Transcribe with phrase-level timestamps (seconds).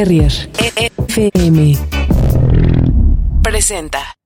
[0.00, 1.76] Terrier FM
[3.42, 4.16] presenta.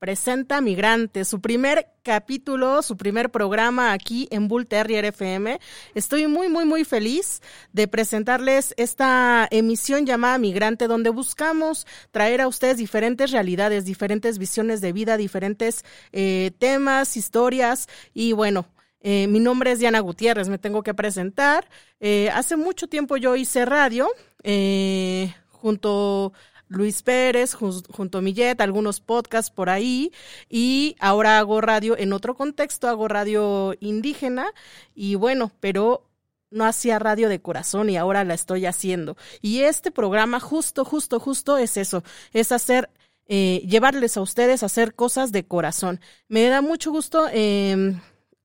[0.00, 5.60] Presenta Migrante, su primer capítulo, su primer programa aquí en Bull Terrier FM.
[5.94, 7.40] Estoy muy, muy, muy feliz
[7.72, 14.80] de presentarles esta emisión llamada Migrante, donde buscamos traer a ustedes diferentes realidades, diferentes visiones
[14.80, 18.66] de vida, diferentes eh, temas, historias y bueno,
[19.02, 21.68] eh, mi nombre es Diana Gutiérrez, me tengo que presentar.
[21.98, 24.08] Eh, hace mucho tiempo yo hice radio
[24.44, 26.32] eh, junto
[26.68, 30.12] Luis Pérez, junto a Millet, algunos podcasts por ahí,
[30.48, 34.46] y ahora hago radio en otro contexto, hago radio indígena,
[34.94, 36.08] y bueno, pero
[36.50, 39.16] no hacía radio de corazón y ahora la estoy haciendo.
[39.40, 42.88] Y este programa justo, justo, justo es eso, es hacer
[43.28, 46.00] llevarles a ustedes a hacer cosas de corazón.
[46.28, 47.94] Me da mucho gusto eh,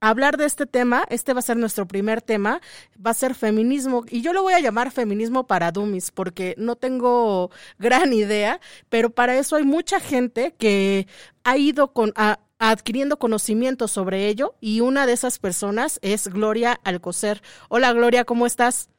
[0.00, 1.04] hablar de este tema.
[1.08, 2.60] Este va a ser nuestro primer tema.
[3.04, 4.04] Va a ser feminismo.
[4.08, 9.10] Y yo lo voy a llamar feminismo para dummies porque no tengo gran idea, pero
[9.10, 11.06] para eso hay mucha gente que
[11.44, 12.12] ha ido con,
[12.58, 17.40] adquiriendo conocimiento sobre ello y una de esas personas es Gloria Alcocer.
[17.68, 18.90] Hola Gloria, ¿cómo estás?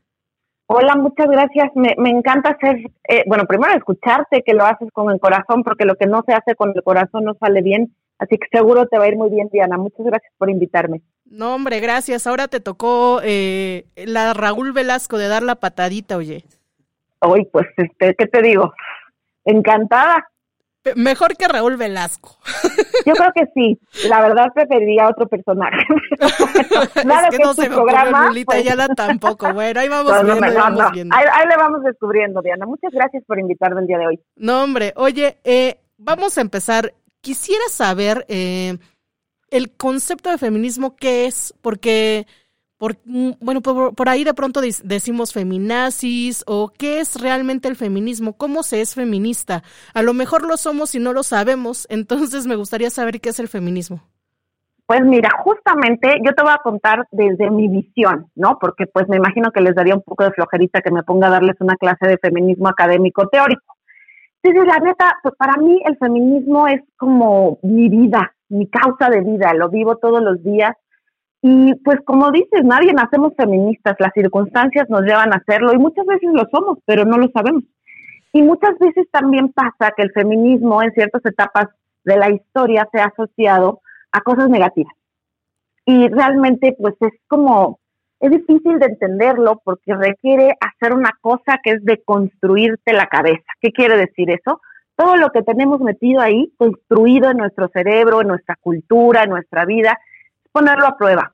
[0.72, 1.72] Hola, muchas gracias.
[1.74, 5.84] Me, me encanta hacer, eh, bueno, primero escucharte que lo haces con el corazón, porque
[5.84, 7.96] lo que no se hace con el corazón no sale bien.
[8.20, 9.78] Así que seguro te va a ir muy bien, Diana.
[9.78, 11.02] Muchas gracias por invitarme.
[11.26, 12.28] No, hombre, gracias.
[12.28, 16.44] Ahora te tocó eh, la Raúl Velasco de dar la patadita, oye.
[17.20, 18.74] Hoy, pues, este, ¿qué te digo?
[19.46, 20.30] Encantada.
[20.96, 22.38] Mejor que Raúl Velasco.
[23.06, 23.80] Yo creo que sí.
[24.08, 25.78] La verdad preferiría otro personaje.
[27.06, 28.28] Nada es que, no se programa.
[28.28, 28.96] Lulita pues...
[28.96, 29.54] Tampoco.
[29.54, 31.16] Bueno, ahí vamos, viendo, ahí, vamos viendo.
[31.16, 32.66] Ahí, ahí, le vamos descubriendo, Diana.
[32.66, 34.20] Muchas gracias por invitarme el día de hoy.
[34.36, 34.94] No, hombre.
[34.96, 36.94] Oye, eh, vamos a empezar
[37.30, 38.80] quisiera saber eh,
[39.52, 41.54] el concepto de feminismo, ¿qué es?
[41.62, 42.26] Porque,
[42.80, 48.34] por, mm, bueno, por, ahí de pronto decimos feminazis o qué es realmente el feminismo,
[48.34, 49.62] cómo se es feminista.
[49.94, 53.40] A lo mejor lo somos y no lo sabemos, entonces me gustaría saber qué es
[53.40, 54.02] el feminismo.
[54.88, 58.58] Pues mira, justamente yo te voy a contar desde mi visión, ¿no?
[58.60, 61.30] Porque pues me imagino que les daría un poco de flojerita que me ponga a
[61.30, 63.76] darles una clase de feminismo académico teórico.
[64.42, 69.10] Sí, sí, la neta, pues para mí el feminismo es como mi vida, mi causa
[69.10, 70.76] de vida, lo vivo todos los días.
[71.42, 76.06] Y pues como dices, nadie nacemos feministas, las circunstancias nos llevan a hacerlo y muchas
[76.06, 77.64] veces lo somos, pero no lo sabemos.
[78.32, 81.68] Y muchas veces también pasa que el feminismo en ciertas etapas
[82.06, 84.94] de la historia se ha asociado a cosas negativas.
[85.86, 87.79] Y realmente pues es como
[88.20, 93.46] es difícil de entenderlo porque requiere hacer una cosa que es de construirte la cabeza.
[93.62, 94.62] ¿Qué quiere decir eso?
[94.96, 99.64] Todo lo que tenemos metido ahí, construido en nuestro cerebro, en nuestra cultura, en nuestra
[99.64, 99.98] vida,
[100.44, 101.34] es ponerlo a prueba.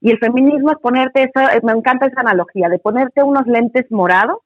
[0.00, 4.38] Y el feminismo es ponerte, esa, me encanta esa analogía, de ponerte unos lentes morados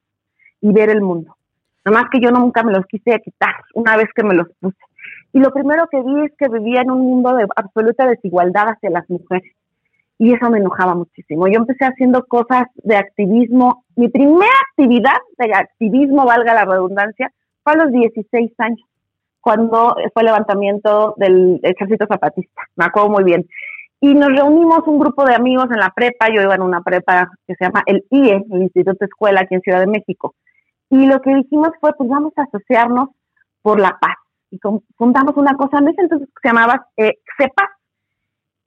[0.61, 1.37] y ver el mundo.
[1.85, 4.77] Nada más que yo nunca me los quise quitar una vez que me los puse.
[5.33, 8.91] Y lo primero que vi es que vivía en un mundo de absoluta desigualdad hacia
[8.91, 9.55] las mujeres
[10.21, 11.49] y eso me enojaba muchísimo.
[11.49, 13.87] Yo empecé haciendo cosas de activismo.
[13.97, 17.33] Mi primera actividad de activismo, valga la redundancia,
[17.65, 18.87] fue a los 16 años,
[19.41, 22.61] cuando fue el levantamiento del ejército zapatista.
[22.77, 23.49] Me acuerdo muy bien.
[24.03, 26.27] Y nos reunimos un grupo de amigos en la prepa.
[26.29, 29.63] Yo iba en una prepa que se llama el IE, el Instituto Escuela, aquí en
[29.63, 30.35] Ciudad de México.
[30.91, 33.09] Y lo que dijimos fue, pues vamos a asociarnos
[33.63, 34.17] por la paz.
[34.51, 34.59] Y
[34.99, 37.15] fundamos una cosa en ese entonces que se llamaba eh,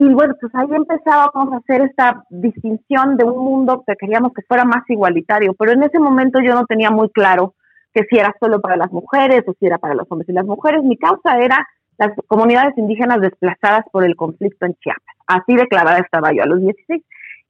[0.09, 4.41] y bueno, pues ahí empezábamos a hacer esta distinción de un mundo que queríamos que
[4.41, 7.55] fuera más igualitario, pero en ese momento yo no tenía muy claro
[7.93, 10.45] que si era solo para las mujeres o si era para los hombres y las
[10.45, 10.83] mujeres.
[10.83, 11.65] Mi causa era
[11.97, 15.15] las comunidades indígenas desplazadas por el conflicto en Chiapas.
[15.27, 17.01] Así declarada estaba yo a los 16.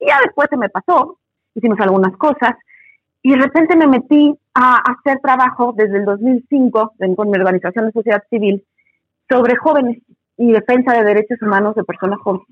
[0.02, 1.18] Y ya después se me pasó,
[1.56, 2.54] hicimos algunas cosas
[3.24, 7.94] y de repente me metí a hacer trabajo desde el 2005 con mi organización de
[7.94, 8.64] sociedad civil
[9.30, 9.98] sobre jóvenes
[10.38, 12.48] y defensa de derechos humanos de personas jóvenes.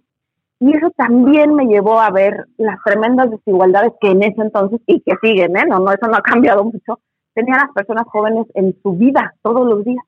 [0.59, 5.02] Y eso también me llevó a ver las tremendas desigualdades que en ese entonces, y
[5.02, 5.66] que siguen, ¿eh?
[5.67, 7.00] no, no, eso no ha cambiado mucho,
[7.34, 10.06] tenían las personas jóvenes en su vida todos los días.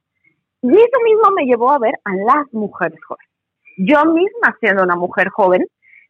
[0.62, 3.30] Y eso mismo me llevó a ver a las mujeres jóvenes.
[3.78, 5.66] Yo misma siendo una mujer joven,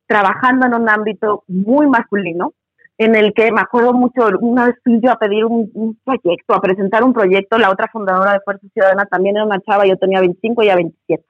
[0.08, 2.52] trabajando en un ámbito muy masculino,
[2.98, 6.62] en el que me acuerdo mucho, una vez fui yo a pedir un, proyecto, a
[6.62, 10.20] presentar un proyecto, la otra fundadora de Fuerza Ciudadana también era una chava, yo tenía
[10.20, 11.24] 25 y ella 27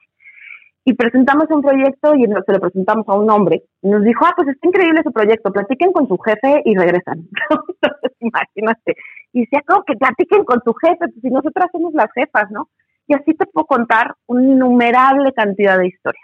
[0.86, 3.64] y presentamos un proyecto y se lo presentamos a un hombre.
[3.82, 7.20] Y nos dijo, ah, pues está increíble su proyecto, platiquen con su jefe y regresan.
[7.50, 8.96] Entonces, imagínate.
[9.32, 10.98] Y decía, ¿cómo que platiquen con su jefe?
[11.00, 12.70] Pues si nosotras somos las jefas, ¿no?
[13.08, 16.24] Y así te puedo contar una innumerable cantidad de historias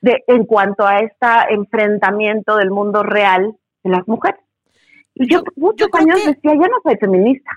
[0.00, 4.40] de, en cuanto a este enfrentamiento del mundo real de las mujeres.
[5.14, 7.50] Y yo, muchos años decía, ya no soy feminista.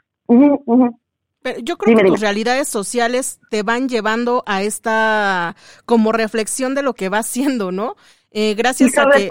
[1.41, 5.55] Pero yo creo que tus realidades sociales te van llevando a esta
[5.85, 7.95] como reflexión de lo que vas siendo, ¿no?
[8.31, 9.27] Eh, gracias a que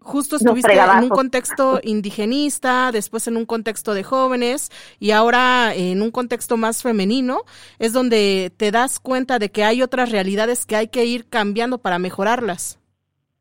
[0.00, 4.70] justo estuviste en un contexto indigenista, después en un contexto de jóvenes
[5.00, 7.42] y ahora en un contexto más femenino,
[7.78, 11.78] es donde te das cuenta de que hay otras realidades que hay que ir cambiando
[11.78, 12.78] para mejorarlas.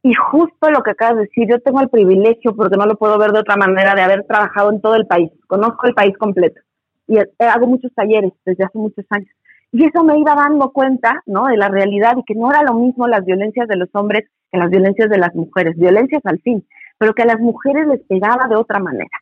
[0.03, 3.17] Y justo lo que acabas de decir, yo tengo el privilegio, porque no lo puedo
[3.17, 5.31] ver de otra manera, de haber trabajado en todo el país.
[5.47, 6.61] Conozco el país completo
[7.07, 9.29] y hago muchos talleres desde hace muchos años.
[9.71, 11.47] Y eso me iba dando cuenta, ¿no?
[11.47, 14.59] De la realidad y que no era lo mismo las violencias de los hombres que
[14.59, 16.63] las violencias de las mujeres, violencias al fin,
[16.99, 19.17] pero que a las mujeres les pegaba de otra manera.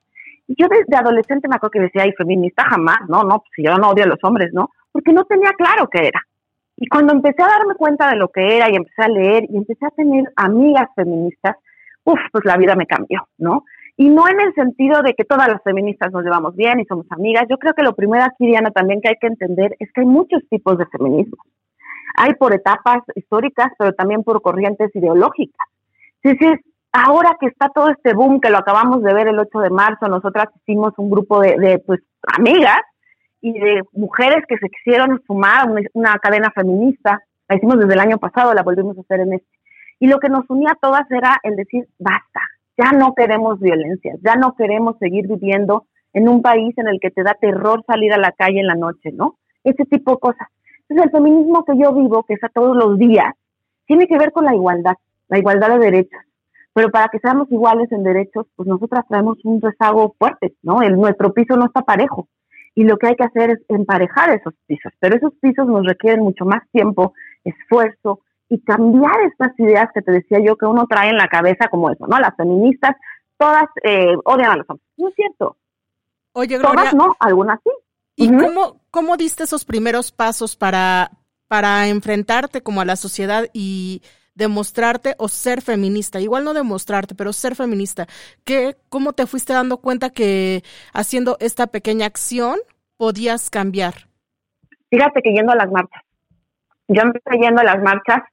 [0.48, 3.78] Y yo desde adolescente me acuerdo que decía, ay, feminista jamás, no, no, pues yo
[3.78, 4.70] no odio a los hombres, ¿no?
[4.92, 6.22] Porque no tenía claro qué era.
[6.76, 9.56] Y cuando empecé a darme cuenta de lo que era y empecé a leer y
[9.56, 11.56] empecé a tener amigas feministas,
[12.04, 13.64] uff, pues la vida me cambió, ¿no?
[14.02, 17.06] Y no en el sentido de que todas las feministas nos llevamos bien y somos
[17.12, 17.46] amigas.
[17.48, 20.08] Yo creo que lo primero aquí, Diana, también que hay que entender es que hay
[20.08, 21.38] muchos tipos de feminismo.
[22.16, 25.68] Hay por etapas históricas, pero también por corrientes ideológicas.
[26.24, 26.48] Sí, sí,
[26.92, 30.08] ahora que está todo este boom, que lo acabamos de ver el 8 de marzo,
[30.08, 32.02] nosotras hicimos un grupo de, pues,
[32.36, 32.82] amigas
[33.40, 37.20] y de mujeres que se quisieron sumar a una, cadena feminista.
[37.48, 39.60] La hicimos desde el año pasado, la volvimos a hacer en este.
[40.00, 42.42] Y lo que nos unía a todas era el decir, basta,
[42.82, 47.12] ya no queremos violencia, ya no queremos seguir viviendo en un país en el que
[47.12, 49.38] te da terror salir a la calle en la noche, ¿no?
[49.64, 50.48] Ese tipo de cosas.
[50.90, 53.34] Entonces, el feminismo que yo vivo, que es a todos los días,
[53.86, 54.96] tiene que ver con la igualdad,
[55.30, 56.22] la igualdad de derechos.
[56.74, 60.82] Pero para que seamos iguales en derechos, pues nosotras traemos un rezago fuerte, ¿no?
[60.82, 62.28] El, nuestro piso no está parejo.
[62.74, 64.94] Y lo que hay que hacer es emparejar esos pisos.
[65.00, 67.14] Pero esos pisos nos requieren mucho más tiempo,
[67.44, 71.70] esfuerzo, y cambiar estas ideas que te decía yo que uno trae en la cabeza
[71.70, 72.20] como eso, ¿no?
[72.20, 72.98] Las feministas
[73.38, 74.86] todas eh, odian a los hombres.
[74.98, 75.56] No es cierto.
[76.34, 77.72] Oye, Gloria, todas no, algunas sí.
[78.18, 81.12] ¿Y cómo, cómo diste esos primeros pasos para,
[81.48, 84.02] para enfrentarte como a la sociedad y
[84.36, 86.20] demostrarte o ser feminista?
[86.20, 88.06] Igual no demostrarte, pero ser feminista.
[88.44, 90.62] ¿Qué, ¿Cómo te fuiste dando cuenta que
[90.92, 92.60] haciendo esta pequeña acción
[92.98, 94.10] podías cambiar?
[94.90, 96.04] Fíjate que yendo a las marchas.
[96.90, 98.24] Yo empecé yendo a las marchas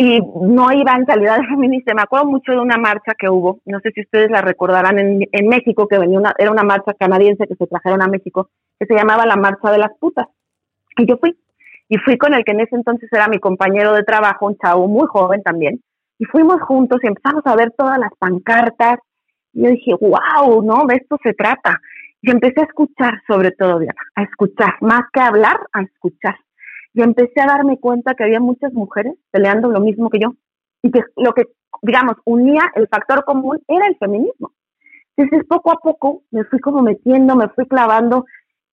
[0.00, 1.92] y no iba en calidad de feminista.
[1.92, 5.48] Me acuerdo mucho de una marcha que hubo, no sé si ustedes la recordarán, en,
[5.48, 8.48] México, que venía una, era una marcha canadiense que se trajeron a México,
[8.78, 10.28] que se llamaba la Marcha de las Putas.
[10.96, 11.36] Y yo fui,
[11.88, 14.86] y fui con el que en ese entonces era mi compañero de trabajo, un chavo
[14.86, 15.82] muy joven también,
[16.16, 19.00] y fuimos juntos y empezamos a ver todas las pancartas,
[19.52, 20.86] y yo dije, wow, ¿no?
[20.86, 21.80] De esto se trata.
[22.22, 23.80] Y empecé a escuchar sobre todo,
[24.14, 26.36] a escuchar, más que hablar, a escuchar
[26.94, 30.34] y empecé a darme cuenta que había muchas mujeres peleando lo mismo que yo
[30.82, 31.44] y que lo que,
[31.82, 34.52] digamos, unía el factor común era el feminismo.
[35.16, 38.24] Entonces, poco a poco me fui como metiendo, me fui clavando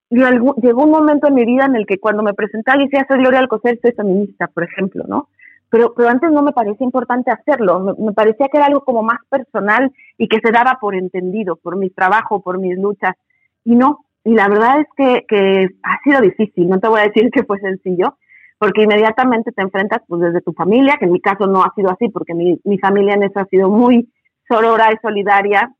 [0.08, 3.04] y llegó un momento en mi vida en el que cuando me presentaba y decía,
[3.08, 5.28] soy Gloria Alcocer, soy feminista, por ejemplo, ¿no?
[5.68, 9.02] Pero, pero antes no me parecía importante hacerlo, me, me, parecía que era algo como
[9.02, 13.16] más personal y que se daba por entendido, por mi trabajo, por mis luchas.
[13.64, 17.04] Y no, y la verdad es que, que ha sido difícil, no te voy a
[17.04, 18.18] decir que fue sencillo,
[18.58, 21.90] porque inmediatamente te enfrentas pues desde tu familia, que en mi caso no ha sido
[21.92, 24.10] así, porque mi, mi familia en eso ha sido muy
[24.48, 25.72] sorora y solidaria.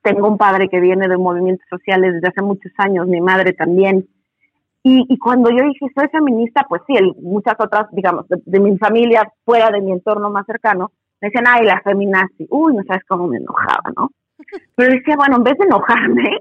[0.00, 4.08] Tengo un padre que viene de movimientos sociales desde hace muchos años, mi madre también.
[4.82, 8.58] Y, y cuando yo dije soy feminista, pues sí, el, muchas otras, digamos, de, de,
[8.58, 12.46] mi familia, fuera de mi entorno más cercano, me decían, ay, la feminazi.
[12.48, 14.10] Uy, no sabes cómo me enojaba, ¿no?
[14.76, 16.40] Pero decía, bueno, en vez de enojarme,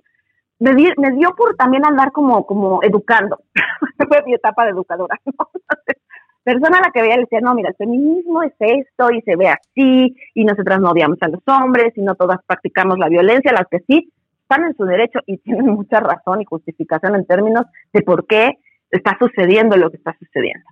[0.61, 3.39] me, di, me dio por también andar como, como educando.
[4.07, 5.19] Fue mi etapa de educadora.
[6.43, 9.35] persona a la que veía le decía, no, mira, el feminismo es esto y se
[9.35, 13.51] ve así, y nosotras no odiamos a los hombres, y no todas practicamos la violencia,
[13.51, 14.11] las que sí
[14.43, 18.57] están en su derecho y tienen mucha razón y justificación en términos de por qué
[18.89, 20.65] está sucediendo lo que está sucediendo.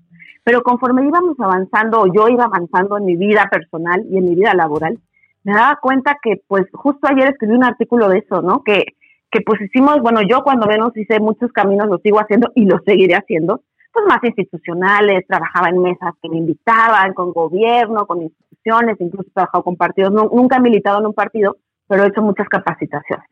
[0.43, 4.35] Pero conforme íbamos avanzando, o yo iba avanzando en mi vida personal y en mi
[4.35, 4.99] vida laboral,
[5.43, 8.63] me daba cuenta que, pues, justo ayer escribí un artículo de eso, ¿no?
[8.63, 8.85] Que
[9.31, 12.81] que pues hicimos, bueno, yo cuando menos hice muchos caminos, los sigo haciendo y los
[12.85, 13.61] seguiré haciendo,
[13.93, 19.33] pues más institucionales, trabajaba en mesas que me invitaban, con gobierno, con instituciones, incluso he
[19.33, 21.57] trabajado con partidos, no, nunca he militado en un partido,
[21.87, 23.27] pero he hecho muchas capacitaciones.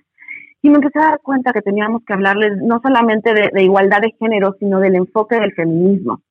[0.62, 4.02] Y me empecé a dar cuenta que teníamos que hablarles no solamente de, de igualdad
[4.02, 6.22] de género, sino del enfoque del feminismo,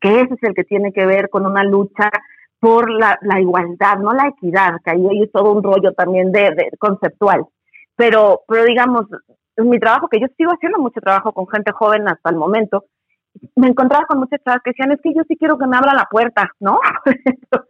[0.00, 2.10] que ese es el que tiene que ver con una lucha
[2.60, 7.46] por la, igualdad, no la equidad, que ahí hay todo un rollo también de conceptual
[7.96, 9.06] pero, pero digamos,
[9.56, 12.84] en mi trabajo, que yo sigo haciendo mucho trabajo con gente joven hasta el momento,
[13.56, 15.94] me encontraba con muchas chavas que decían, es que yo sí quiero que me abra
[15.94, 16.80] la puerta, ¿no?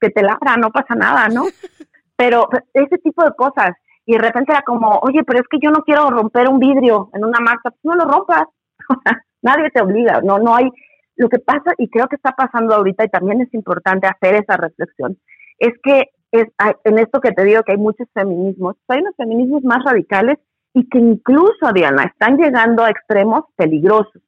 [0.00, 1.44] Que te la abra, no pasa nada, ¿no?
[2.16, 3.72] Pero ese tipo de cosas.
[4.06, 7.10] y de repente era como, oye, pero es que yo no quiero romper un vidrio
[7.12, 8.44] en una marcha, pues no lo rompas,
[9.42, 10.70] nadie te obliga, no, no hay,
[11.16, 14.56] lo que pasa, y creo que está pasando ahorita, y también es importante hacer esa
[14.56, 15.18] reflexión,
[15.58, 16.04] es que
[16.40, 16.48] es,
[16.84, 20.38] en esto que te digo que hay muchos feminismos, hay unos feminismos más radicales
[20.74, 24.22] y que incluso, Diana, están llegando a extremos peligrosos.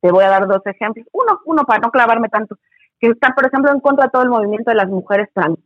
[0.00, 1.06] Te voy a dar dos ejemplos.
[1.12, 2.56] Uno, uno para no clavarme tanto,
[2.98, 5.58] que está, por ejemplo, en contra de todo el movimiento de las mujeres trans.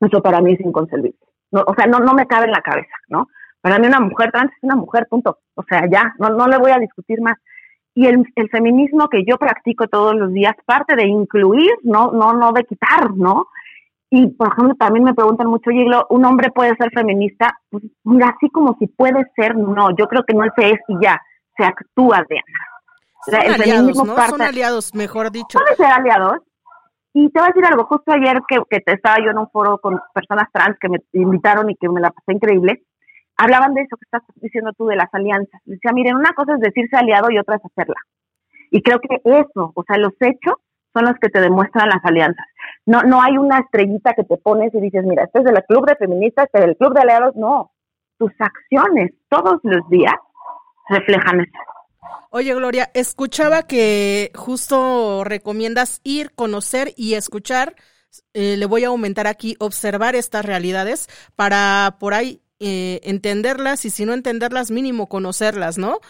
[0.00, 1.18] Eso para mí es inconcebible.
[1.50, 3.28] No, o sea, no, no me cabe en la cabeza, ¿no?
[3.60, 5.38] Para mí una mujer trans es una mujer, punto.
[5.54, 7.36] O sea, ya, no, no le voy a discutir más.
[7.94, 12.34] Y el, el feminismo que yo practico todos los días parte de incluir, no, no,
[12.34, 13.48] no de quitar, ¿no?
[14.10, 17.58] Y, por ejemplo, también me preguntan mucho, oye, ¿un hombre puede ser feminista?
[17.70, 20.96] Pues, mira, así como si puede ser, no, yo creo que no se es y
[21.02, 21.20] ya,
[21.56, 22.40] se actúa, de
[23.24, 24.16] Son aliados, ¿no?
[24.16, 25.58] Son aliados, mejor dicho.
[25.58, 26.38] Puede ser aliados.
[27.14, 29.78] Y te voy a decir algo, justo ayer que, que estaba yo en un foro
[29.78, 32.82] con personas trans que me invitaron y que me la pasé increíble,
[33.36, 35.60] hablaban de eso que estás diciendo tú de las alianzas.
[35.64, 37.96] Decía, miren, una cosa es decirse aliado y otra es hacerla.
[38.70, 40.56] Y creo que eso, o sea, los hechos
[40.96, 42.46] son los que te demuestran las alianzas.
[42.86, 45.86] No, no hay una estrellita que te pones y dices, mira, este es del club
[45.86, 47.36] de feministas, este es del club de aliados.
[47.36, 47.72] No,
[48.18, 50.14] tus acciones todos los días
[50.88, 51.58] reflejan eso.
[52.30, 57.74] Oye, Gloria, escuchaba que justo recomiendas ir, conocer y escuchar.
[58.32, 63.90] Eh, le voy a aumentar aquí, observar estas realidades para por ahí eh, entenderlas y
[63.90, 66.00] si no entenderlas, mínimo conocerlas, ¿no?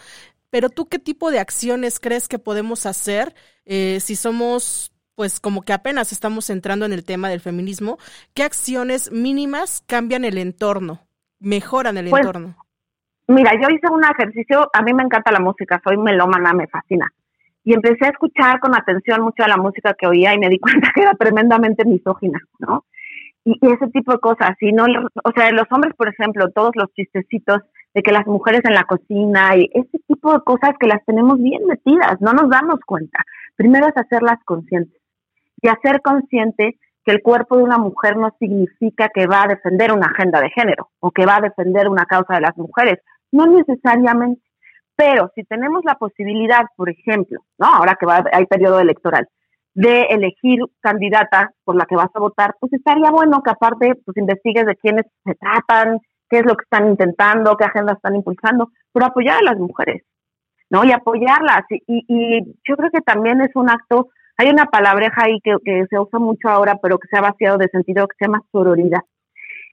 [0.49, 3.33] Pero tú, ¿qué tipo de acciones crees que podemos hacer
[3.65, 7.97] eh, si somos, pues como que apenas estamos entrando en el tema del feminismo?
[8.33, 11.01] ¿Qué acciones mínimas cambian el entorno,
[11.39, 12.55] mejoran el pues, entorno?
[13.27, 17.11] Mira, yo hice un ejercicio, a mí me encanta la música, soy melómana, me fascina.
[17.65, 20.59] Y empecé a escuchar con atención mucho de la música que oía y me di
[20.59, 22.85] cuenta que era tremendamente misógina, ¿no?
[23.43, 24.85] Y, ese tipo de cosas, y no,
[25.23, 27.61] o sea, los hombres, por ejemplo, todos los chistecitos
[27.93, 31.39] de que las mujeres en la cocina y ese tipo de cosas que las tenemos
[31.39, 33.23] bien metidas, no nos damos cuenta.
[33.55, 35.01] Primero es hacerlas conscientes
[35.61, 39.91] y hacer consciente que el cuerpo de una mujer no significa que va a defender
[39.93, 42.99] una agenda de género o que va a defender una causa de las mujeres,
[43.31, 44.41] no necesariamente.
[44.95, 47.67] Pero si tenemos la posibilidad, por ejemplo, ¿no?
[47.67, 49.27] ahora que va, hay periodo electoral,
[49.73, 54.17] de elegir candidata por la que vas a votar, pues estaría bueno que aparte pues
[54.17, 58.71] investigues de quiénes se tratan, qué es lo que están intentando, qué agenda están impulsando,
[58.93, 60.03] pero apoyar a las mujeres,
[60.69, 60.83] ¿no?
[60.83, 61.63] Y apoyarlas.
[61.69, 65.99] Y, y yo creo que también es un acto, hay una palabreja ahí que, se
[65.99, 69.01] usa mucho ahora, pero que se ha vaciado de sentido, que se llama sororidad.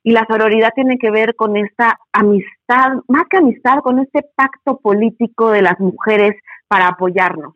[0.02, 4.78] Y la sororidad tiene que ver con esta amistad, más que amistad, con este pacto
[4.78, 6.34] político de las mujeres
[6.68, 7.54] para apoyarnos.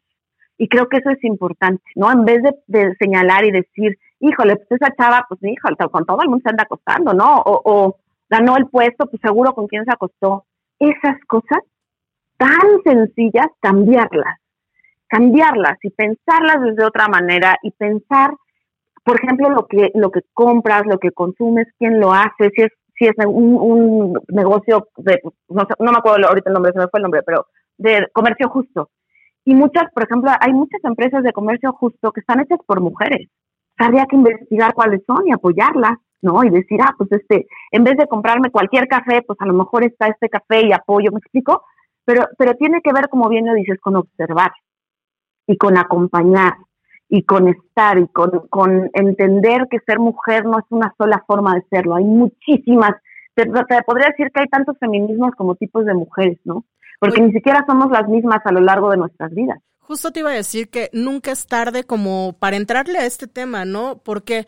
[0.57, 2.11] Y creo que eso es importante, ¿no?
[2.11, 6.23] En vez de, de señalar y decir, híjole, pues esa chava, pues híjole, con todo
[6.23, 7.37] el mundo se anda acostando, ¿no?
[7.43, 7.97] O, o
[8.29, 10.45] ganó el puesto, pues seguro con quién se acostó.
[10.79, 11.63] Esas cosas
[12.37, 14.39] tan sencillas, cambiarlas,
[15.09, 18.33] cambiarlas y pensarlas desde otra manera y pensar,
[19.05, 22.73] por ejemplo, lo que lo que compras, lo que consumes, quién lo hace, si es
[22.99, 26.99] si es un, negocio de no, no me acuerdo ahorita el nombre, se me fue
[26.99, 27.47] el nombre, pero
[27.79, 28.91] de comercio justo.
[29.45, 33.29] Y muchas, por ejemplo, hay muchas empresas de comercio justo que están hechas por mujeres.
[33.79, 35.97] Habría que investigar cuáles son y apoyarlas.
[36.23, 36.45] ¿No?
[36.45, 39.85] Y decir, ah, pues este, en vez de comprarme cualquier café, pues a lo mejor
[39.85, 41.63] está este café y apoyo, ¿me explico?
[42.05, 44.53] Pero, pero tiene que ver, como bien lo dices, con observar
[45.47, 46.55] y con acompañar
[47.09, 51.55] y con estar y con, con entender que ser mujer no es una sola forma
[51.55, 52.93] de serlo, hay muchísimas,
[53.35, 53.47] te,
[53.87, 56.65] podría decir que hay tantos feminismos como tipos de mujeres, ¿no?
[57.01, 59.59] Porque ni siquiera somos las mismas a lo largo de nuestras vidas.
[59.79, 63.65] Justo te iba a decir que nunca es tarde como para entrarle a este tema,
[63.65, 64.03] ¿no?
[64.05, 64.47] Porque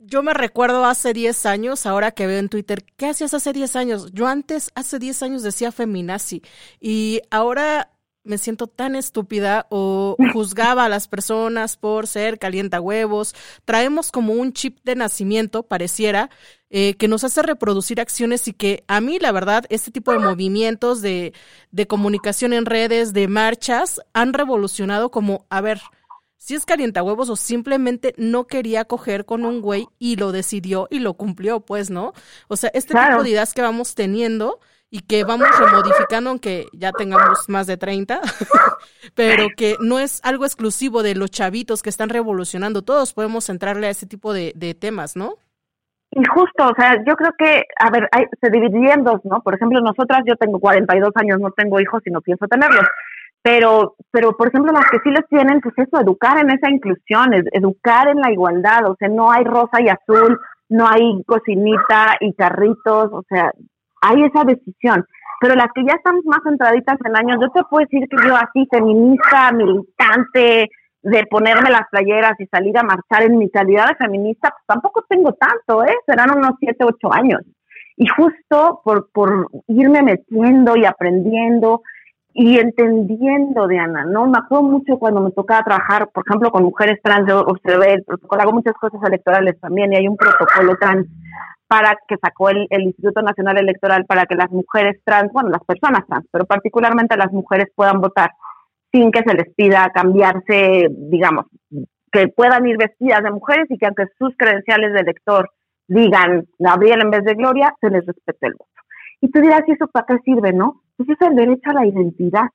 [0.00, 3.76] yo me recuerdo hace 10 años, ahora que veo en Twitter, ¿qué hacías hace 10
[3.76, 4.12] años?
[4.12, 6.42] Yo antes, hace 10 años decía feminazi
[6.80, 7.90] y ahora
[8.26, 13.34] me siento tan estúpida o juzgaba a las personas por ser calienta huevos.
[13.64, 16.30] Traemos como un chip de nacimiento, pareciera,
[16.68, 20.18] eh, que nos hace reproducir acciones y que a mí, la verdad, este tipo de
[20.18, 21.32] movimientos de,
[21.70, 25.80] de comunicación en redes, de marchas, han revolucionado como, a ver,
[26.38, 31.00] si es huevos o simplemente no quería coger con un güey y lo decidió y
[31.00, 32.12] lo cumplió, pues, ¿no?
[32.48, 36.92] O sea, este tipo de ideas que vamos teniendo y que vamos remodificando, aunque ya
[36.92, 38.20] tengamos más de 30,
[39.14, 42.82] pero que no es algo exclusivo de los chavitos que están revolucionando.
[42.82, 45.34] Todos podemos entrarle a ese tipo de, temas, ¿no?
[46.12, 48.08] Y justo, o sea, yo creo que, a ver,
[48.40, 49.42] se dividía en dos, ¿no?
[49.42, 52.86] Por ejemplo, nosotras, yo tengo 42 años, no tengo hijos y no pienso tenerlos
[53.46, 57.32] pero, pero por ejemplo, las que sí los tienen, pues eso, educar en esa inclusión,
[57.52, 60.36] educar en la igualdad, o sea, no hay rosa y azul,
[60.68, 63.52] no hay cocinita y carritos, o sea,
[64.02, 65.06] hay esa decisión.
[65.40, 68.34] Pero las que ya estamos más centraditas en años, yo te puedo decir que yo
[68.34, 70.68] así, feminista, militante,
[71.02, 75.04] de ponerme las playeras y salir a marchar en mi calidad de feminista, pues tampoco
[75.08, 75.94] tengo tanto, ¿eh?
[76.04, 77.42] Serán unos siete, ocho años.
[77.96, 81.82] Y justo por, por irme metiendo y aprendiendo
[82.38, 84.26] y entendiendo, Diana, ¿no?
[84.26, 88.04] Me acuerdo mucho cuando me tocaba trabajar, por ejemplo, con mujeres trans, yo observé el
[88.04, 91.06] protocolo, hago muchas cosas electorales también y hay un protocolo trans
[91.66, 95.64] para que sacó el, el, Instituto Nacional Electoral para que las mujeres trans, bueno, las
[95.64, 98.32] personas trans, pero particularmente las mujeres puedan votar
[98.92, 101.46] sin que se les pida cambiarse, digamos,
[102.12, 105.50] que puedan ir vestidas de mujeres y que aunque sus credenciales de elector
[105.88, 108.70] digan Gabriel en vez de Gloria, se les respete el voto.
[109.22, 110.82] Y tú dirás, ¿y eso para qué sirve, no?
[110.96, 112.48] Pues es el derecho a la identidad,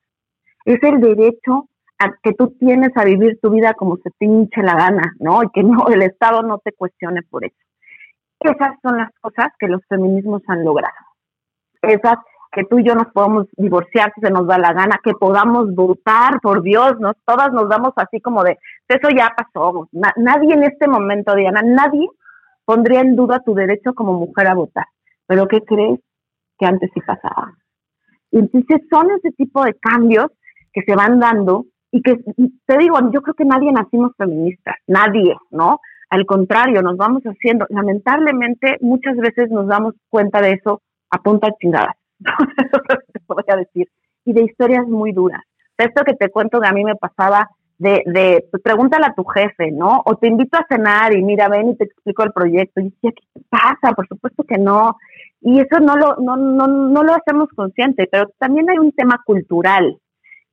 [0.64, 1.68] es el derecho
[1.98, 5.42] a que tú tienes a vivir tu vida como se te hinche la gana, ¿no?
[5.42, 7.56] Y que no, el Estado no te cuestione por eso.
[8.40, 10.94] Esas son las cosas que los feminismos han logrado.
[11.80, 12.16] Esas
[12.52, 15.74] que tú y yo nos podamos divorciar si se nos da la gana, que podamos
[15.74, 17.14] votar, por Dios, ¿no?
[17.24, 18.58] Todas nos damos así como de,
[18.88, 19.88] eso ya pasó.
[20.16, 22.06] nadie en este momento, Diana, nadie
[22.66, 24.86] pondría en duda tu derecho como mujer a votar.
[25.26, 25.98] Pero ¿qué crees?
[26.58, 27.54] Que antes sí pasaba.
[28.32, 30.26] Entonces son ese tipo de cambios
[30.72, 32.16] que se van dando y que,
[32.66, 35.78] te digo, yo creo que nadie nacimos feministas, nadie, ¿no?
[36.08, 41.48] Al contrario, nos vamos haciendo, lamentablemente muchas veces nos damos cuenta de eso a punta
[41.58, 43.88] te voy a decir,
[44.24, 45.42] y de historias muy duras.
[45.76, 47.48] Esto que te cuento que a mí me pasaba
[47.82, 50.02] de, de pues, pregúntale a tu jefe, ¿no?
[50.06, 52.80] O te invito a cenar y mira, ven y te explico el proyecto.
[52.80, 53.94] Y decía, ¿qué pasa?
[53.94, 54.96] Por supuesto que no.
[55.40, 59.20] Y eso no lo, no, no, no lo hacemos consciente, pero también hay un tema
[59.26, 59.98] cultural.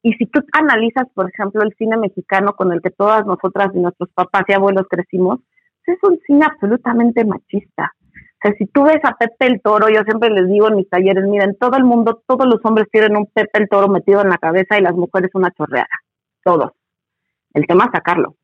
[0.01, 3.79] Y si tú analizas, por ejemplo, el cine mexicano con el que todas nosotras y
[3.79, 5.39] nuestros papás y abuelos crecimos,
[5.85, 7.93] pues es un cine absolutamente machista.
[7.93, 10.89] O sea, si tú ves a Pepe el Toro, yo siempre les digo en mis
[10.89, 14.29] talleres, miren, todo el mundo, todos los hombres tienen un Pepe el Toro metido en
[14.29, 15.89] la cabeza y las mujeres una chorreada.
[16.43, 16.71] Todos.
[17.53, 18.35] El tema es sacarlo.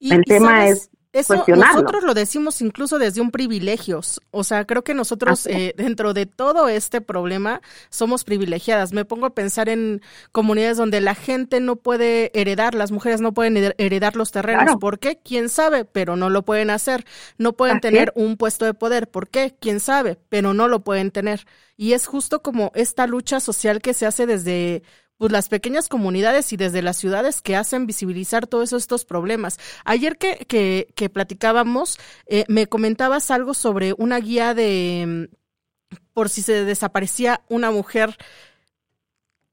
[0.00, 4.00] el tema es eso nosotros lo decimos incluso desde un privilegio.
[4.30, 8.92] O sea, creo que nosotros eh, dentro de todo este problema somos privilegiadas.
[8.92, 13.34] Me pongo a pensar en comunidades donde la gente no puede heredar, las mujeres no
[13.34, 14.76] pueden heredar los terrenos.
[14.76, 15.18] ¿Por qué?
[15.18, 15.84] ¿Quién sabe?
[15.84, 17.04] Pero no lo pueden hacer.
[17.38, 19.10] No pueden tener un puesto de poder.
[19.10, 19.56] ¿Por qué?
[19.58, 20.16] ¿Quién sabe?
[20.28, 21.44] Pero no lo pueden tener.
[21.76, 24.84] Y es justo como esta lucha social que se hace desde
[25.20, 29.58] pues las pequeñas comunidades y desde las ciudades que hacen visibilizar todos estos problemas.
[29.84, 36.30] Ayer que, que, que platicábamos, eh, me comentabas algo sobre una guía de mm, por
[36.30, 38.16] si se desaparecía una mujer.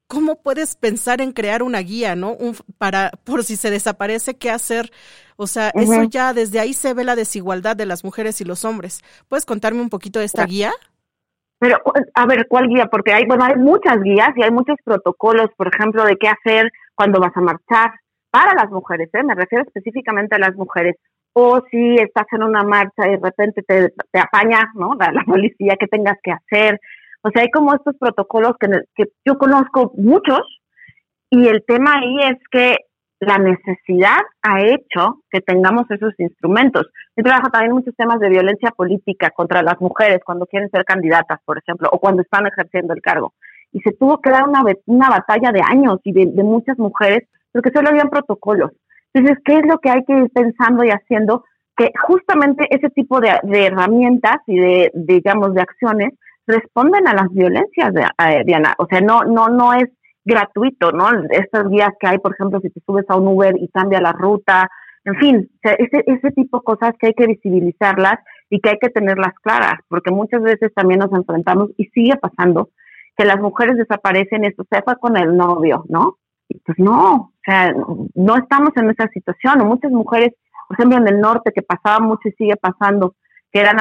[0.06, 2.32] ¿Cómo puedes pensar en crear una guía, no?
[2.32, 4.90] Un, para, por si se desaparece, ¿qué hacer?
[5.36, 8.64] O sea, eso ya desde ahí se ve la desigualdad de las mujeres y los
[8.64, 9.02] hombres.
[9.28, 10.72] ¿Puedes contarme un poquito de esta guía?
[11.58, 11.78] Pero,
[12.14, 12.86] a ver, ¿cuál guía?
[12.86, 16.70] Porque hay, bueno, hay muchas guías y hay muchos protocolos, por ejemplo, de qué hacer
[16.94, 17.90] cuando vas a marchar
[18.30, 19.22] para las mujeres, ¿eh?
[19.22, 20.96] me refiero específicamente a las mujeres.
[21.32, 24.94] O si estás en una marcha y de repente te, te apaña, ¿no?
[24.98, 26.80] La, policía, ¿qué tengas que hacer?
[27.22, 30.40] O sea, hay como estos protocolos que, que yo conozco muchos
[31.30, 32.76] y el tema ahí es que
[33.20, 36.86] la necesidad ha hecho que tengamos esos instrumentos.
[37.16, 41.40] Yo trabajo también muchos temas de violencia política contra las mujeres cuando quieren ser candidatas,
[41.44, 43.34] por ejemplo, o cuando están ejerciendo el cargo.
[43.72, 47.70] Y se tuvo que dar una, una batalla de años y de, muchas mujeres porque
[47.74, 48.70] solo habían protocolos.
[49.12, 51.44] Entonces, ¿qué es lo que hay que ir pensando y haciendo?
[51.76, 56.12] Que justamente ese tipo de, herramientas y de, digamos, de acciones
[56.46, 58.74] responden a las violencias, de, eh, Diana.
[58.78, 59.88] O sea, no, no, no es
[60.24, 61.08] gratuito, ¿no?
[61.30, 64.12] Estas guías que hay, por ejemplo, si te subes a un Uber y cambia la
[64.12, 64.68] ruta,
[65.04, 68.18] en fin, ese, ese tipo de cosas que hay que visibilizarlas
[68.50, 72.70] y que hay que tenerlas claras, porque muchas veces también nos enfrentamos y sigue pasando
[73.16, 76.18] que las mujeres desaparecen, esto se fue con el novio, ¿no?
[76.48, 77.74] Y pues no, o sea,
[78.14, 80.34] no estamos en esa situación, o muchas mujeres,
[80.68, 83.14] por ejemplo, en el norte, que pasaba mucho y sigue pasando,
[83.50, 83.78] que eran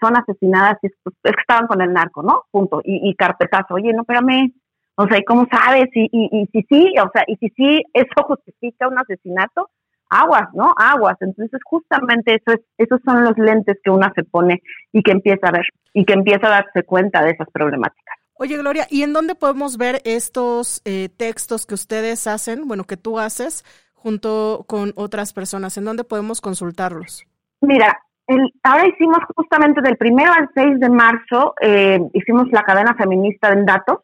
[0.00, 2.44] son asesinadas y pues, estaban con el narco, ¿no?
[2.50, 2.80] Punto.
[2.84, 4.52] Y, y carpetazo, oye, no, espérame,
[5.00, 5.88] o sea, ¿y cómo sabes?
[5.94, 9.70] Y, y, y si sí, o sea, y si sí eso justifica un asesinato,
[10.10, 10.74] aguas, ¿no?
[10.76, 11.16] Aguas.
[11.20, 14.60] Entonces, justamente eso es, esos son los lentes que una se pone
[14.92, 18.16] y que empieza a ver y que empieza a darse cuenta de esas problemáticas.
[18.34, 22.96] Oye, Gloria, ¿y en dónde podemos ver estos eh, textos que ustedes hacen, bueno, que
[22.96, 25.76] tú haces junto con otras personas?
[25.76, 27.24] ¿En dónde podemos consultarlos?
[27.60, 32.94] Mira, el, ahora hicimos justamente del primero al 6 de marzo, eh, hicimos la cadena
[32.94, 33.98] feminista en datos,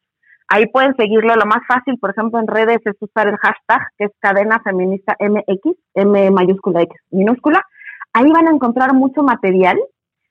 [0.49, 1.35] Ahí pueden seguirlo.
[1.37, 5.17] Lo más fácil, por ejemplo, en redes es usar el hashtag que es cadena feminista
[5.19, 7.63] MX, M mayúscula X minúscula.
[8.13, 9.79] Ahí van a encontrar mucho material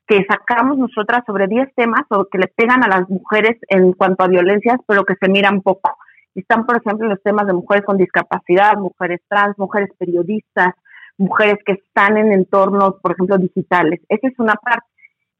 [0.08, 4.24] que sacamos nosotras sobre 10 temas o que le pegan a las mujeres en cuanto
[4.24, 5.98] a violencias, pero que se miran poco.
[6.36, 10.74] Están, por ejemplo, los temas de mujeres con discapacidad, mujeres trans, mujeres periodistas,
[11.18, 14.02] mujeres que están en entornos, por ejemplo, digitales.
[14.10, 14.88] Esa es una parte.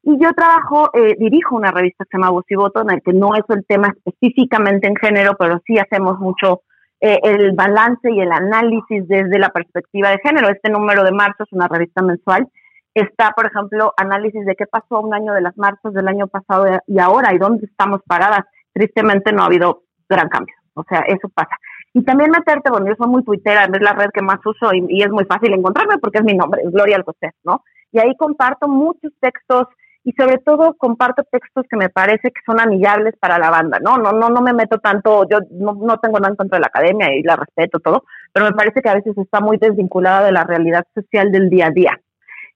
[0.06, 3.02] Y yo trabajo, eh, dirijo una revista que se llama Voz y Voto, en el
[3.02, 6.60] que no es el tema específicamente en género, pero sí hacemos mucho
[7.00, 10.50] eh, el balance y el análisis desde la perspectiva de género.
[10.50, 12.48] Este número de marzo es una revista mensual.
[12.92, 16.66] Está, por ejemplo, análisis de qué pasó un año de las marchas del año pasado
[16.86, 18.44] y ahora y dónde estamos paradas.
[18.74, 20.54] Tristemente no ha habido gran cambio.
[20.74, 21.56] O sea, eso pasa.
[21.94, 25.02] Y también meterte, bueno, yo soy muy tuitera, es la red que más uso y,
[25.02, 27.62] es muy fácil encontrarme porque es mi nombre, es Gloria Alcocer, ¿no?
[27.92, 29.68] Y ahí comparto muchos textos
[30.04, 33.96] y sobre todo comparto textos que me parece que son amigables para la banda, ¿no?
[33.96, 36.66] No, no, no me meto tanto, yo no, no tengo nada en contra de la
[36.66, 40.32] academia y la respeto todo, pero me parece que a veces está muy desvinculada de
[40.32, 42.00] la realidad social del día a día.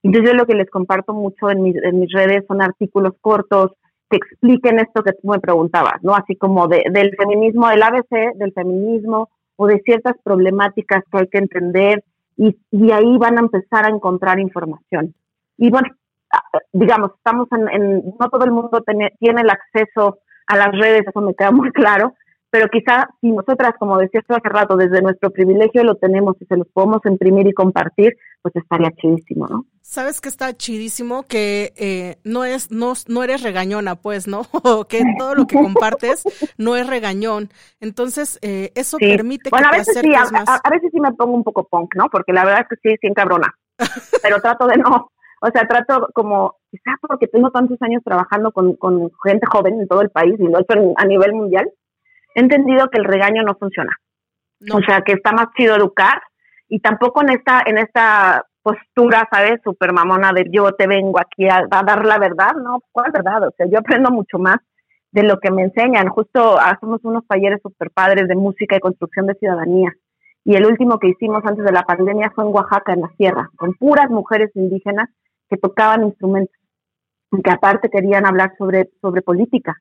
[0.03, 3.71] Entonces yo lo que les comparto mucho en mis, en mis redes son artículos cortos
[4.11, 6.15] que expliquen esto que tú me preguntabas, ¿no?
[6.15, 11.27] Así como de, del feminismo, del ABC, del feminismo o de ciertas problemáticas que hay
[11.27, 12.03] que entender
[12.37, 15.15] y, y ahí van a empezar a encontrar información.
[15.57, 15.89] Y bueno,
[16.73, 21.21] digamos, estamos en, no todo el mundo tiene, tiene el acceso a las redes, eso
[21.21, 22.13] me queda muy claro,
[22.51, 26.45] pero quizá si nosotras, como decías tú hace rato, desde nuestro privilegio lo tenemos y
[26.45, 29.65] se los podemos imprimir y compartir, pues estaría chidísimo, ¿no?
[29.81, 34.41] Sabes que está chidísimo que eh, no es no, no eres regañona, pues, ¿no?
[34.89, 36.23] que todo lo que compartes
[36.57, 37.49] no es regañón.
[37.79, 41.43] Entonces, eh, eso permite bueno, que a veces sí, a, veces sí me pongo un
[41.43, 42.07] poco punk, ¿no?
[42.09, 43.53] Porque la verdad es que sí, sí cabrona.
[44.23, 48.75] pero trato de no, o sea, trato como, quizás porque tengo tantos años trabajando con,
[48.75, 51.69] con gente joven en todo el país y lo he hecho a nivel mundial,
[52.35, 53.95] he entendido que el regaño no funciona.
[54.73, 56.21] O sea, que está más chido educar
[56.67, 59.61] y tampoco en esta, en esta postura, ¿sabes?
[59.63, 62.81] Super mamona de yo te vengo aquí a, dar la verdad, ¿no?
[62.91, 63.47] ¿Cuál verdad?
[63.47, 64.57] O sea, yo aprendo mucho más
[65.11, 66.09] de lo que me enseñan.
[66.09, 69.91] Justo hacemos unos talleres super padres de música y construcción de ciudadanía.
[70.43, 73.49] Y el último que hicimos antes de la pandemia fue en Oaxaca, en la sierra,
[73.55, 75.09] con puras mujeres indígenas
[75.49, 76.55] que tocaban instrumentos
[77.31, 79.75] y que aparte querían hablar sobre, sobre política.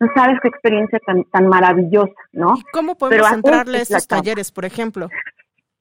[0.00, 2.54] No sabes qué experiencia tan, tan maravillosa, ¿no?
[2.56, 5.08] ¿Y cómo podemos entrarle a estos talleres, por ejemplo?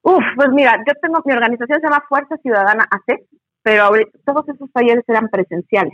[0.04, 3.20] Uf, pues mira, yo tengo, mi organización se llama Fuerza Ciudadana AC,
[3.64, 3.92] pero
[4.26, 5.94] todos esos talleres eran presenciales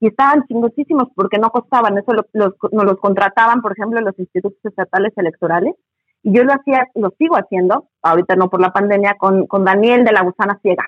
[0.00, 4.58] y estaban chingosísimos porque no costaban, eso los, nos los contrataban, por ejemplo, los institutos
[4.64, 5.74] estatales electorales
[6.22, 10.04] y yo lo hacía, lo sigo haciendo, ahorita no por la pandemia, con, con Daniel
[10.04, 10.84] de la Gusana Ciega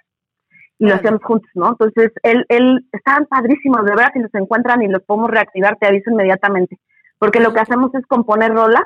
[0.80, 1.68] y lo hacíamos juntos, ¿no?
[1.68, 5.86] Entonces, él, él, estaban padrísimos, de verdad, si los encuentran y los podemos reactivar, te
[5.86, 6.78] aviso inmediatamente,
[7.18, 8.84] porque lo que hacemos es componer rolas,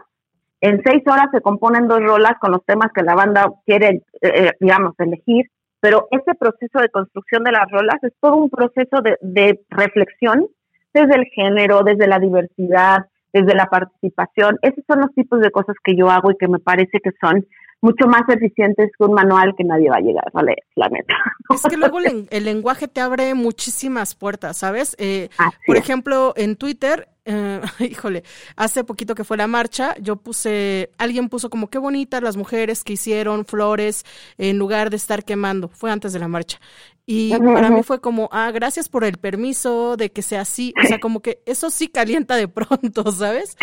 [0.60, 4.32] en seis horas se componen dos rolas con los temas que la banda quiere, eh,
[4.34, 5.46] eh, digamos, elegir,
[5.78, 10.48] pero ese proceso de construcción de las rolas es todo un proceso de, de reflexión
[10.92, 14.58] desde el género, desde la diversidad, desde la participación.
[14.62, 17.46] Esos son los tipos de cosas que yo hago y que me parece que son
[17.84, 21.14] mucho más eficientes que un manual que nadie va a llegar a leer, la neta.
[21.54, 24.96] Es que luego el, lenguaje te abre muchísimas puertas, ¿sabes?
[24.98, 25.28] Eh,
[25.66, 28.24] por ejemplo, en Twitter, eh, híjole,
[28.56, 32.82] hace poquito que fue la marcha, yo puse, alguien puso como qué bonitas las mujeres
[32.82, 34.04] que hicieron flores
[34.38, 36.58] en lugar de estar quemando, fue antes de la marcha.
[37.04, 40.86] Y para mí fue como, ah, gracias por el permiso de que sea así, o
[40.86, 43.58] sea, como que eso sí calienta de pronto, ¿sabes?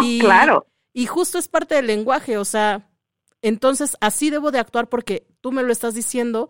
[0.00, 0.66] y, claro.
[0.92, 2.89] Y justo es parte del lenguaje, o sea,
[3.42, 6.48] entonces, así debo de actuar porque tú me lo estás diciendo.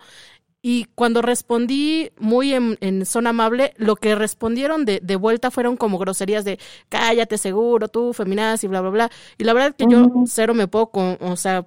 [0.63, 5.97] Y cuando respondí muy en, son amable, lo que respondieron de, de, vuelta fueron como
[5.97, 6.59] groserías de
[6.91, 9.11] cállate seguro, tú, feminaz y bla, bla, bla.
[9.39, 11.65] Y la verdad es que yo cero me puedo, con, o sea,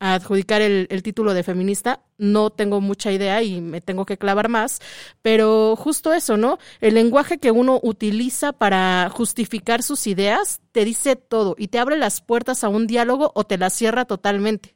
[0.00, 2.00] adjudicar el, título de feminista.
[2.18, 4.80] No tengo mucha idea y me tengo que clavar más,
[5.22, 6.58] pero justo eso, ¿no?
[6.80, 11.96] El lenguaje que uno utiliza para justificar sus ideas te dice todo y te abre
[11.96, 14.74] las puertas a un diálogo o te las cierra totalmente.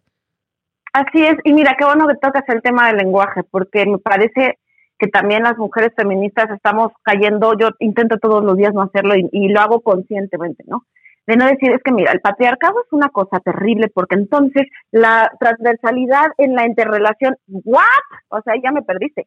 [0.92, 4.60] Así es, y mira, qué bueno que tocas el tema del lenguaje, porque me parece
[4.96, 9.48] que también las mujeres feministas estamos cayendo, yo intento todos los días no hacerlo y
[9.48, 10.84] lo hago conscientemente, ¿no?
[11.26, 15.30] De no decir, es que mira, el patriarcado es una cosa terrible porque entonces la
[15.40, 17.84] transversalidad en la interrelación, ¿what?
[18.28, 19.26] O sea, ya me perdiste.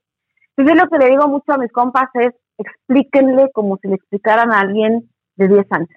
[0.55, 4.51] Entonces lo que le digo mucho a mis compas es, explíquenle como si le explicaran
[4.51, 5.89] a alguien de 10 años.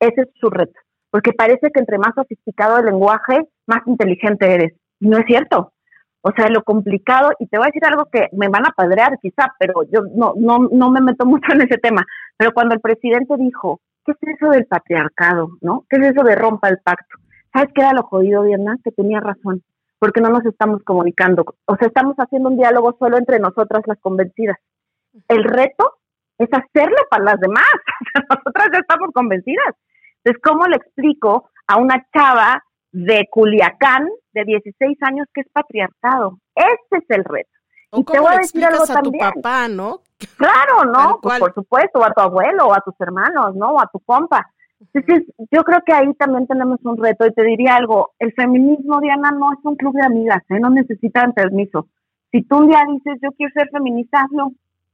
[0.00, 0.78] Ese es su reto,
[1.10, 4.74] porque parece que entre más sofisticado el lenguaje, más inteligente eres.
[5.00, 5.72] Y no es cierto.
[6.20, 9.18] O sea, lo complicado, y te voy a decir algo que me van a padrear
[9.22, 12.04] quizá, pero yo no, no, no me meto mucho en ese tema.
[12.36, 15.50] Pero cuando el presidente dijo, ¿qué es eso del patriarcado?
[15.60, 15.84] ¿No?
[15.90, 17.18] ¿Qué es eso de rompa el pacto?
[17.52, 18.76] ¿Sabes qué era lo jodido, Diana?
[18.84, 19.62] Que tenía razón,
[19.98, 21.44] porque no nos estamos comunicando.
[21.66, 24.58] O sea, estamos haciendo un diálogo solo entre nosotras las convencidas.
[25.28, 25.94] El reto
[26.38, 27.72] es hacerlo para las demás.
[28.30, 29.74] Nosotras ya estamos convencidas.
[30.22, 36.38] Entonces, ¿cómo le explico a una chava de Culiacán de 16 años que es patriarcado?
[36.54, 37.55] Ese es el reto.
[37.92, 40.00] Y te voy a decir algo a tu papá, ¿no?
[40.38, 41.18] Claro, ¿no?
[41.20, 43.72] Pues, por supuesto, o a tu abuelo, o a tus hermanos, ¿no?
[43.72, 44.46] O a tu compa.
[44.80, 49.00] Entonces, yo creo que ahí también tenemos un reto y te diría algo, el feminismo,
[49.00, 50.60] Diana, no es un club de amigas, ¿eh?
[50.60, 51.88] no necesitan permiso.
[52.30, 54.52] Si tú un día dices, yo quiero ser feminista, hazlo,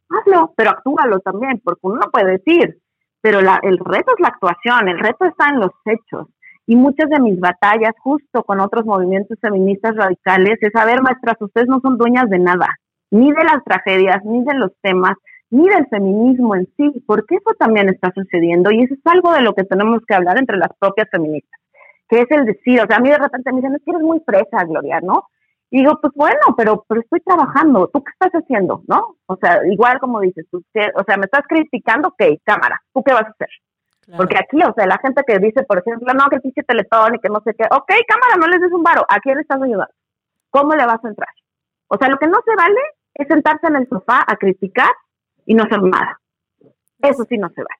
[0.09, 2.79] hazlo, pero actúalo también, porque uno no puede decir,
[3.21, 6.29] pero la, el reto es la actuación, el reto está en los hechos.
[6.67, 11.67] Y muchas de mis batallas, justo con otros movimientos feministas radicales, es saber, maestras, ustedes
[11.67, 12.69] no son dueñas de nada,
[13.13, 15.17] ni de las tragedias, ni de los temas,
[15.51, 19.43] ni del feminismo en sí, porque eso también está sucediendo y eso es algo de
[19.43, 21.61] lo que tenemos que hablar entre las propias feministas,
[22.09, 24.03] que es el decir, o sea, a mí de repente me dicen, es que eres
[24.03, 25.29] muy fresa, Gloria, ¿no?
[25.71, 29.17] Y digo, pues bueno, pero, pero estoy trabajando, ¿tú qué estás haciendo, no?
[29.27, 33.13] O sea, igual como dices, tú, o sea, me estás criticando, ok, cámara, ¿tú qué
[33.13, 33.49] vas a hacer?
[34.17, 37.15] Porque aquí, o sea, la gente que dice, por ejemplo, no, que el pinche teletón
[37.15, 39.43] y que no sé qué, ok, cámara, no les des un varo, ¿a quién le
[39.43, 39.93] estás ayudando?
[40.51, 41.29] ¿Cómo le vas a entrar?
[41.89, 42.81] O sea, lo que no se vale
[43.15, 44.91] es sentarse en el sofá a criticar
[45.47, 46.21] y no hacer nada.
[47.01, 47.75] Eso sí no se va.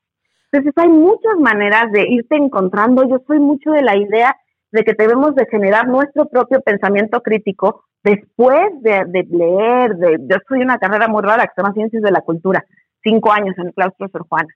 [0.51, 3.09] Entonces hay muchas maneras de irte encontrando.
[3.09, 4.37] Yo soy mucho de la idea
[4.71, 9.97] de que debemos de generar nuestro propio pensamiento crítico después de, leer.
[9.97, 12.65] De, yo soy una carrera muy rara que se llama Ciencias de la Cultura,
[13.03, 14.49] cinco años en el claustro Sor Juana.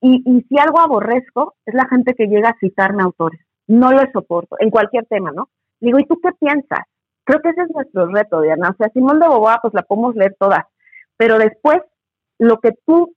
[0.00, 3.40] Y, y si algo aborrezco es la gente que llega a citarme autores.
[3.66, 5.48] No lo soporto, en cualquier tema, ¿no?
[5.80, 6.84] Digo, ¿y tú qué piensas?
[7.24, 8.70] Creo que ese es nuestro reto, Diana.
[8.70, 10.64] O sea, Simón de Boboa, pues la podemos leer todas.
[11.16, 11.78] Pero después
[12.38, 13.14] lo que tú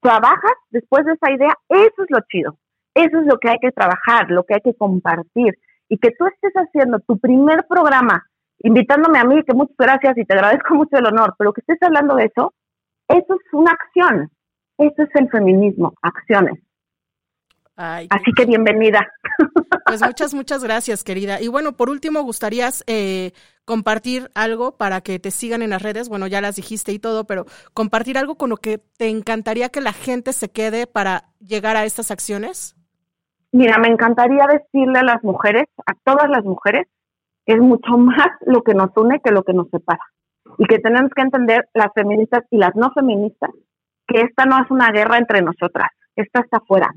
[0.00, 2.58] trabajas después de esa idea, eso es lo chido.
[2.94, 5.58] Eso es lo que hay que trabajar, lo que hay que compartir.
[5.88, 8.24] Y que tú estés haciendo tu primer programa,
[8.58, 11.82] invitándome a mí, que muchas gracias y te agradezco mucho el honor, pero que estés
[11.82, 12.54] hablando de eso,
[13.08, 14.30] eso es una acción.
[14.78, 16.58] Eso es el feminismo, acciones.
[17.76, 19.06] Así que bienvenida.
[19.86, 21.40] Pues muchas, muchas gracias, querida.
[21.40, 23.32] Y bueno, por último, ¿gustarías eh,
[23.64, 26.08] compartir algo para que te sigan en las redes?
[26.08, 29.80] Bueno, ya las dijiste y todo, pero compartir algo con lo que te encantaría que
[29.80, 32.76] la gente se quede para llegar a estas acciones.
[33.52, 36.86] Mira, me encantaría decirle a las mujeres, a todas las mujeres,
[37.44, 40.02] que es mucho más lo que nos une que lo que nos separa.
[40.58, 43.50] Y que tenemos que entender, las feministas y las no feministas,
[44.06, 46.94] que esta no es una guerra entre nosotras, esta está afuera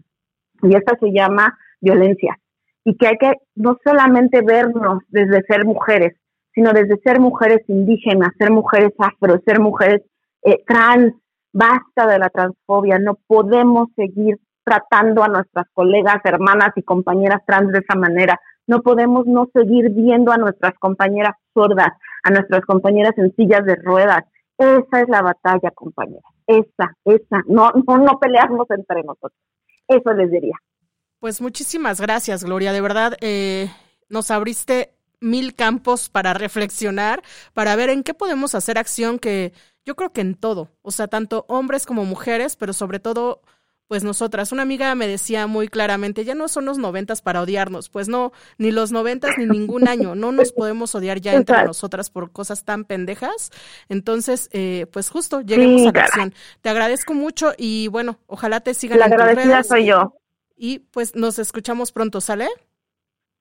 [0.62, 2.38] y esta se llama violencia.
[2.84, 6.16] Y que hay que no solamente vernos desde ser mujeres,
[6.54, 10.02] sino desde ser mujeres indígenas, ser mujeres afro, ser mujeres
[10.44, 11.14] eh, trans,
[11.54, 17.72] basta de la transfobia, no podemos seguir tratando a nuestras colegas, hermanas y compañeras trans
[17.72, 21.90] de esa manera, no podemos no seguir viendo a nuestras compañeras sordas,
[22.24, 24.24] a nuestras compañeras en sillas de ruedas.
[24.58, 26.32] Esa es la batalla, compañeras.
[26.48, 27.44] Esa, esa.
[27.48, 29.40] No, no, no pelearnos entre nosotros.
[29.88, 30.56] Eso les diría.
[31.20, 32.74] Pues muchísimas gracias, Gloria.
[32.74, 33.70] De verdad, eh,
[34.10, 37.24] nos abriste mil campos para reflexionar,
[37.54, 39.54] para ver en qué podemos hacer acción que
[39.86, 43.42] yo creo que en todo, o sea, tanto hombres como mujeres, pero sobre todo
[43.88, 44.52] pues nosotras.
[44.52, 48.32] Una amiga me decía muy claramente, ya no son los noventas para odiarnos, pues no,
[48.58, 52.64] ni los noventas ni ningún año, no nos podemos odiar ya entre nosotras por cosas
[52.64, 53.52] tan pendejas.
[53.90, 56.34] Entonces, eh, pues justo, lleguemos a la acción.
[56.62, 59.00] Te agradezco mucho y bueno, ojalá te sigan.
[59.00, 60.14] La agradecida soy yo.
[60.56, 62.48] Y pues nos escuchamos pronto, ¿sale?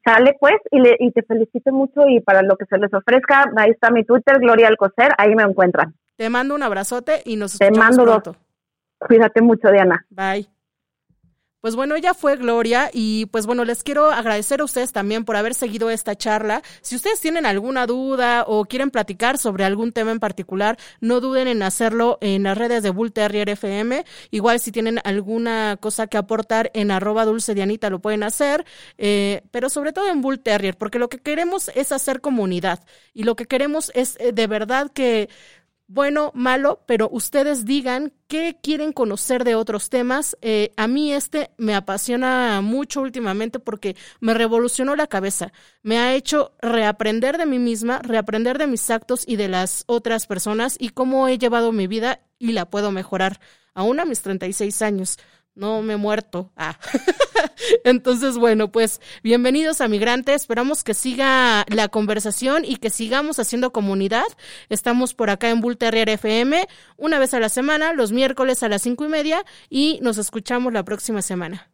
[0.04, 3.50] Sale pues, y, le, y te felicito mucho y para lo que se les ofrezca,
[3.56, 5.94] ahí está mi Twitter, Gloria Alcocer, ahí me encuentran.
[6.16, 8.45] Te mando un abrazote y nos escuchamos te mando pronto.
[8.98, 10.06] Cuídate mucho, Diana.
[10.10, 10.48] Bye.
[11.66, 15.34] Pues bueno, ella fue Gloria y pues bueno, les quiero agradecer a ustedes también por
[15.34, 16.62] haber seguido esta charla.
[16.80, 21.48] Si ustedes tienen alguna duda o quieren platicar sobre algún tema en particular, no duden
[21.48, 24.04] en hacerlo en las redes de Bull Terrier FM.
[24.30, 28.64] Igual si tienen alguna cosa que aportar en arroba dulce Dianita lo pueden hacer,
[28.96, 33.24] eh, pero sobre todo en Bull Terrier, porque lo que queremos es hacer comunidad y
[33.24, 35.28] lo que queremos es eh, de verdad que
[35.88, 40.36] bueno, malo, pero ustedes digan qué quieren conocer de otros temas.
[40.42, 45.52] Eh, a mí este me apasiona mucho últimamente porque me revolucionó la cabeza.
[45.82, 50.26] Me ha hecho reaprender de mí misma, reaprender de mis actos y de las otras
[50.26, 53.40] personas y cómo he llevado mi vida y la puedo mejorar,
[53.72, 55.18] aún a mis 36 años
[55.56, 56.52] no me he muerto.
[56.56, 56.78] Ah.
[57.84, 60.42] Entonces, bueno, pues bienvenidos a Migrantes.
[60.42, 64.26] Esperamos que siga la conversación y que sigamos haciendo comunidad.
[64.68, 68.68] Estamos por acá en Bull Terrier FM una vez a la semana, los miércoles a
[68.68, 71.70] las cinco y media, y nos escuchamos la próxima semana.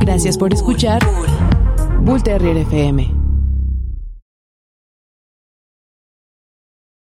[0.00, 1.00] Gracias por escuchar
[2.00, 3.25] Bull Terrier FM.